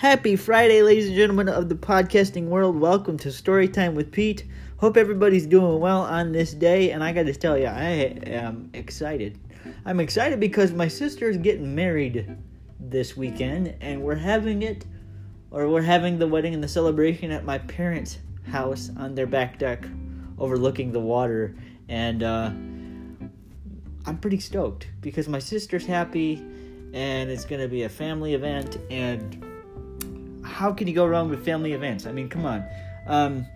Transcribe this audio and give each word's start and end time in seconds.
Happy 0.00 0.34
Friday, 0.34 0.80
ladies 0.80 1.08
and 1.08 1.14
gentlemen 1.14 1.50
of 1.50 1.68
the 1.68 1.74
podcasting 1.74 2.46
world. 2.46 2.74
Welcome 2.74 3.18
to 3.18 3.28
Storytime 3.28 3.92
with 3.92 4.10
Pete. 4.10 4.46
Hope 4.78 4.96
everybody's 4.96 5.44
doing 5.44 5.78
well 5.78 6.00
on 6.00 6.32
this 6.32 6.54
day, 6.54 6.92
and 6.92 7.04
I 7.04 7.12
got 7.12 7.26
to 7.26 7.34
tell 7.34 7.58
you, 7.58 7.66
I 7.66 8.18
am 8.24 8.70
excited. 8.72 9.38
I'm 9.84 10.00
excited 10.00 10.40
because 10.40 10.72
my 10.72 10.88
sister 10.88 11.28
is 11.28 11.36
getting 11.36 11.74
married 11.74 12.34
this 12.80 13.14
weekend, 13.14 13.74
and 13.82 14.00
we're 14.00 14.14
having 14.14 14.62
it, 14.62 14.86
or 15.50 15.68
we're 15.68 15.82
having 15.82 16.18
the 16.18 16.26
wedding 16.26 16.54
and 16.54 16.64
the 16.64 16.68
celebration 16.68 17.30
at 17.30 17.44
my 17.44 17.58
parents' 17.58 18.20
house 18.50 18.90
on 18.96 19.14
their 19.14 19.26
back 19.26 19.58
deck, 19.58 19.86
overlooking 20.38 20.92
the 20.92 21.00
water, 21.00 21.54
and 21.90 22.22
uh, 22.22 22.46
I'm 24.06 24.16
pretty 24.18 24.40
stoked 24.40 24.88
because 25.02 25.28
my 25.28 25.40
sister's 25.40 25.84
happy, 25.84 26.42
and 26.94 27.28
it's 27.28 27.44
gonna 27.44 27.68
be 27.68 27.82
a 27.82 27.90
family 27.90 28.32
event, 28.32 28.78
and 28.90 29.44
how 30.60 30.74
can 30.74 30.86
you 30.86 30.92
go 30.92 31.06
wrong 31.06 31.30
with 31.30 31.42
family 31.42 31.72
events? 31.72 32.04
I 32.04 32.12
mean, 32.12 32.28
come 32.28 32.44
on. 32.44 32.66
Um, 33.06 33.46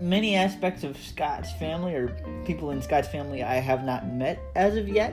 many 0.00 0.36
aspects 0.36 0.84
of 0.84 0.96
Scott's 0.96 1.50
family 1.54 1.92
or 1.92 2.16
people 2.46 2.70
in 2.70 2.80
Scott's 2.80 3.08
family 3.08 3.42
I 3.42 3.56
have 3.56 3.82
not 3.82 4.06
met 4.06 4.38
as 4.54 4.76
of 4.76 4.88
yet, 4.88 5.12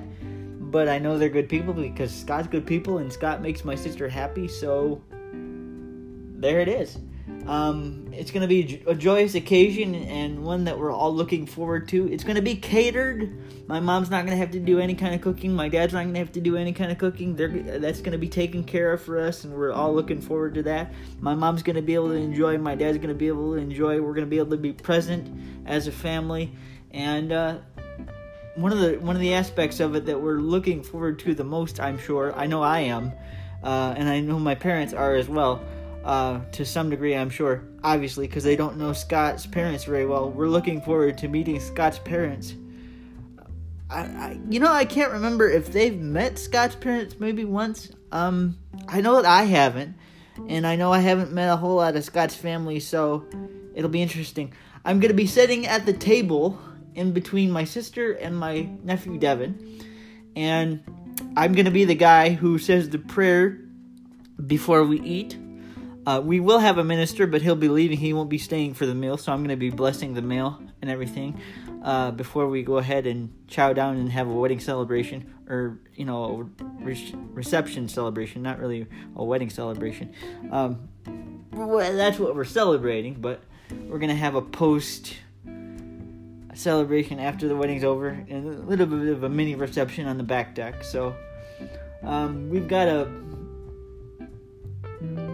but 0.71 0.87
I 0.87 0.99
know 0.99 1.17
they're 1.17 1.29
good 1.29 1.49
people 1.49 1.73
because 1.73 2.13
Scott's 2.13 2.47
good 2.47 2.67
people 2.67 2.99
and 2.99 3.11
Scott 3.11 3.41
makes 3.41 3.65
my 3.65 3.73
sister 3.73 4.07
happy, 4.07 4.47
so 4.47 5.01
there 6.37 6.59
it 6.59 6.67
is. 6.67 6.99
Um, 7.47 8.09
it's 8.11 8.31
going 8.31 8.41
to 8.41 8.47
be 8.47 8.81
a 8.87 8.95
joyous 8.95 9.35
occasion 9.35 9.93
and 9.93 10.43
one 10.43 10.63
that 10.63 10.79
we're 10.79 10.91
all 10.91 11.13
looking 11.13 11.45
forward 11.45 11.87
to. 11.89 12.11
It's 12.11 12.23
going 12.23 12.37
to 12.37 12.41
be 12.41 12.55
catered. 12.55 13.37
My 13.67 13.79
mom's 13.79 14.09
not 14.09 14.25
going 14.25 14.31
to 14.31 14.37
have 14.37 14.51
to 14.51 14.59
do 14.59 14.79
any 14.79 14.95
kind 14.95 15.13
of 15.13 15.21
cooking. 15.21 15.53
My 15.53 15.69
dad's 15.69 15.93
not 15.93 16.03
going 16.03 16.13
to 16.13 16.19
have 16.19 16.31
to 16.31 16.41
do 16.41 16.57
any 16.57 16.73
kind 16.73 16.91
of 16.91 16.97
cooking. 16.97 17.35
They're, 17.35 17.79
that's 17.79 17.99
going 17.99 18.13
to 18.13 18.17
be 18.17 18.29
taken 18.29 18.63
care 18.63 18.93
of 18.93 19.01
for 19.03 19.19
us, 19.19 19.43
and 19.43 19.53
we're 19.53 19.71
all 19.71 19.93
looking 19.93 20.21
forward 20.21 20.55
to 20.55 20.63
that. 20.63 20.91
My 21.19 21.35
mom's 21.35 21.61
going 21.61 21.75
to 21.75 21.83
be 21.83 21.93
able 21.93 22.09
to 22.09 22.15
enjoy. 22.15 22.57
My 22.57 22.73
dad's 22.73 22.97
going 22.97 23.09
to 23.09 23.15
be 23.15 23.27
able 23.27 23.53
to 23.53 23.59
enjoy. 23.59 24.01
We're 24.01 24.13
going 24.13 24.25
to 24.25 24.29
be 24.29 24.39
able 24.39 24.51
to 24.51 24.57
be 24.57 24.73
present 24.73 25.29
as 25.67 25.85
a 25.87 25.91
family, 25.91 26.51
and 26.91 27.31
uh, 27.31 27.57
one 28.55 28.71
of 28.71 28.79
the 28.79 28.97
one 28.99 29.15
of 29.15 29.21
the 29.21 29.35
aspects 29.35 29.79
of 29.79 29.95
it 29.95 30.07
that 30.07 30.19
we're 30.19 30.39
looking 30.39 30.81
forward 30.81 31.19
to 31.19 31.35
the 31.35 31.43
most, 31.43 31.79
I'm 31.79 31.99
sure. 31.99 32.33
I 32.35 32.47
know 32.47 32.63
I 32.63 32.79
am, 32.81 33.11
uh, 33.63 33.93
and 33.95 34.09
I 34.09 34.19
know 34.21 34.39
my 34.39 34.55
parents 34.55 34.93
are 34.93 35.13
as 35.15 35.29
well 35.29 35.61
uh, 36.05 36.39
to 36.51 36.63
some 36.63 36.91
degree, 36.91 37.15
I'm 37.15 37.31
sure. 37.31 37.63
Obviously, 37.83 38.27
because 38.27 38.43
they 38.43 38.55
don't 38.55 38.77
know 38.77 38.93
Scott's 38.93 39.47
parents 39.47 39.85
very 39.85 40.05
well. 40.05 40.29
We're 40.29 40.47
looking 40.47 40.79
forward 40.79 41.17
to 41.17 41.27
meeting 41.27 41.59
Scott's 41.59 41.97
parents. 41.97 42.53
I, 43.89 44.01
I, 44.01 44.39
you 44.49 44.59
know, 44.59 44.71
I 44.71 44.85
can't 44.85 45.11
remember 45.11 45.49
if 45.49 45.71
they've 45.71 45.97
met 45.99 46.37
Scott's 46.37 46.75
parents 46.75 47.15
maybe 47.19 47.43
once. 47.43 47.91
Um, 48.11 48.57
I 48.87 49.01
know 49.01 49.15
that 49.15 49.25
I 49.25 49.43
haven't, 49.45 49.95
and 50.47 50.67
I 50.67 50.75
know 50.75 50.93
I 50.93 50.99
haven't 50.99 51.31
met 51.31 51.49
a 51.49 51.55
whole 51.55 51.77
lot 51.77 51.95
of 51.95 52.03
Scott's 52.03 52.35
family, 52.35 52.79
so 52.79 53.25
it'll 53.73 53.89
be 53.89 54.01
interesting. 54.01 54.53
I'm 54.85 54.99
gonna 54.99 55.15
be 55.15 55.27
sitting 55.27 55.65
at 55.65 55.87
the 55.87 55.93
table 55.93 56.59
in 56.93 57.13
between 57.13 57.49
my 57.49 57.63
sister 57.63 58.13
and 58.13 58.37
my 58.37 58.69
nephew 58.83 59.17
Devin, 59.17 59.83
and 60.35 60.83
I'm 61.35 61.53
gonna 61.53 61.71
be 61.71 61.85
the 61.85 61.95
guy 61.95 62.29
who 62.29 62.59
says 62.59 62.89
the 62.89 62.99
prayer 62.99 63.59
before 64.45 64.83
we 64.83 65.01
eat 65.01 65.37
uh, 66.05 66.21
we 66.23 66.39
will 66.39 66.59
have 66.59 66.77
a 66.77 66.83
minister, 66.83 67.25
but 67.25 67.41
he'll 67.41 67.55
be 67.55 67.67
leaving. 67.67 67.97
He 67.97 68.13
won't 68.13 68.29
be 68.29 68.37
staying 68.37 68.75
for 68.75 68.85
the 68.85 68.95
meal, 68.95 69.17
so 69.17 69.31
I'm 69.31 69.39
going 69.39 69.49
to 69.49 69.55
be 69.55 69.71
blessing 69.71 70.13
the 70.13 70.21
meal 70.21 70.61
and 70.81 70.91
everything 70.91 71.41
uh, 71.83 72.11
before 72.11 72.47
we 72.47 72.61
go 72.63 72.77
ahead 72.77 73.07
and 73.07 73.33
chow 73.47 73.73
down 73.73 73.97
and 73.97 74.11
have 74.11 74.27
a 74.27 74.33
wedding 74.33 74.59
celebration, 74.59 75.33
or 75.49 75.79
you 75.95 76.05
know, 76.05 76.49
a 76.59 76.83
re- 76.83 77.15
reception 77.33 77.89
celebration. 77.89 78.43
Not 78.43 78.59
really 78.59 78.87
a 79.15 79.23
wedding 79.23 79.49
celebration. 79.49 80.13
Um, 80.51 80.89
well, 81.51 81.95
that's 81.95 82.19
what 82.19 82.35
we're 82.35 82.43
celebrating, 82.43 83.15
but 83.15 83.41
we're 83.71 83.99
going 83.99 84.09
to 84.09 84.15
have 84.15 84.35
a 84.35 84.41
post 84.41 85.15
celebration 86.53 87.19
after 87.19 87.47
the 87.47 87.55
wedding's 87.55 87.83
over, 87.83 88.09
and 88.09 88.47
a 88.47 88.61
little 88.61 88.85
bit 88.85 89.07
of 89.07 89.23
a 89.23 89.29
mini 89.29 89.55
reception 89.55 90.07
on 90.07 90.17
the 90.17 90.23
back 90.23 90.53
deck. 90.53 90.83
So 90.83 91.15
um, 92.03 92.49
we've 92.49 92.67
got 92.67 92.87
a 92.87 93.05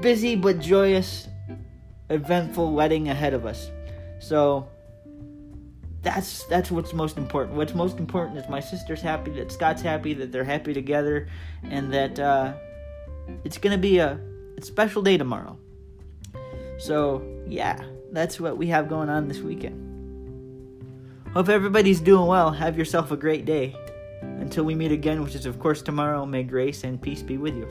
busy 0.01 0.35
but 0.35 0.59
joyous, 0.59 1.27
eventful 2.09 2.73
wedding 2.73 3.09
ahead 3.09 3.33
of 3.33 3.45
us. 3.45 3.69
So 4.19 4.67
that's 6.01 6.43
that's 6.45 6.71
what's 6.71 6.93
most 6.93 7.17
important. 7.17 7.57
What's 7.57 7.75
most 7.75 7.99
important 7.99 8.37
is 8.37 8.49
my 8.49 8.59
sister's 8.59 9.01
happy, 9.01 9.31
that 9.31 9.51
Scott's 9.51 9.81
happy, 9.81 10.13
that 10.15 10.31
they're 10.31 10.43
happy 10.43 10.73
together, 10.73 11.27
and 11.63 11.93
that 11.93 12.19
uh, 12.19 12.53
it's 13.43 13.57
gonna 13.57 13.77
be 13.77 13.99
a, 13.99 14.19
a 14.57 14.61
special 14.61 15.01
day 15.01 15.17
tomorrow. 15.17 15.57
So 16.79 17.23
yeah, 17.47 17.81
that's 18.11 18.39
what 18.39 18.57
we 18.57 18.67
have 18.67 18.89
going 18.89 19.09
on 19.09 19.27
this 19.27 19.39
weekend. 19.39 19.89
Hope 21.33 21.47
everybody's 21.49 22.01
doing 22.01 22.25
well. 22.25 22.51
Have 22.51 22.77
yourself 22.77 23.11
a 23.11 23.17
great 23.17 23.45
day. 23.45 23.75
Until 24.21 24.63
we 24.65 24.75
meet 24.75 24.91
again, 24.91 25.23
which 25.23 25.35
is 25.35 25.45
of 25.45 25.59
course 25.59 25.81
tomorrow, 25.81 26.25
may 26.25 26.43
grace 26.43 26.83
and 26.83 27.01
peace 27.01 27.21
be 27.21 27.37
with 27.37 27.55
you. 27.55 27.67